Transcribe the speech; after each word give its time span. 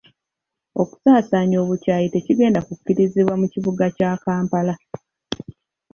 Okusaasaanya 0.81 1.55
obukyayi 1.63 2.07
tekigenda 2.13 2.59
kukkirizibwa 2.67 3.33
mu 3.41 3.47
kibuga 3.53 3.85
kya 3.97 4.11
Kampala. 4.23 4.73